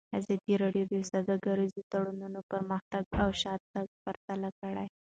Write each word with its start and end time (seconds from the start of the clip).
ازادي 0.19 0.53
راډیو 0.63 0.85
د 0.89 0.95
سوداګریز 1.11 1.73
تړونونه 1.91 2.39
پرمختګ 2.51 3.03
او 3.21 3.29
شاتګ 3.41 3.87
پرتله 4.03 4.49
کړی. 4.61 4.87